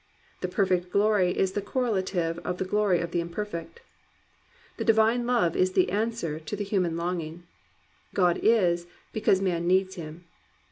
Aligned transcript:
The 0.41 0.47
Perfect 0.47 0.89
Glory 0.89 1.29
is 1.37 1.51
the 1.51 1.61
correlative 1.61 2.39
of 2.39 2.57
the 2.57 2.65
glory 2.65 2.99
of 3.01 3.11
the 3.11 3.19
imperfect. 3.19 3.81
The 4.77 4.83
Divine 4.83 5.27
Love 5.27 5.55
is 5.55 5.73
the 5.73 5.91
answer 5.91 6.39
to 6.39 6.55
the 6.55 6.63
human 6.63 6.97
longing. 6.97 7.43
God 8.15 8.39
is, 8.41 8.87
because 9.13 9.41
man 9.41 9.67
needs 9.67 9.93
Him. 9.97 10.23